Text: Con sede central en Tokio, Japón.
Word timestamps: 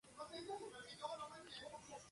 Con 0.17 0.27
sede 0.29 0.45
central 0.47 0.89
en 0.91 0.97
Tokio, 0.97 1.69
Japón. 1.69 2.01